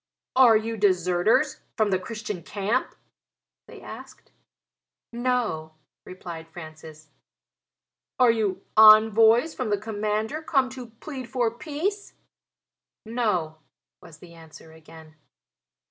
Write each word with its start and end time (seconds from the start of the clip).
"Are 0.35 0.57
you 0.57 0.77
deserters 0.77 1.61
from 1.77 1.91
the 1.91 1.99
Christian 1.99 2.41
camp?" 2.41 2.95
they 3.67 3.81
asked. 3.83 4.31
"No," 5.13 5.75
replied 6.07 6.47
Francis. 6.47 7.09
"Are 8.17 8.31
you 8.31 8.63
envoys 8.75 9.53
from 9.53 9.69
the 9.69 9.77
commander 9.77 10.41
come 10.41 10.71
to 10.71 10.87
plead 10.87 11.29
for 11.29 11.51
peace?" 11.51 12.15
"No," 13.05 13.59
was 14.01 14.17
the 14.17 14.33
answer 14.33 14.71
again. 14.71 15.17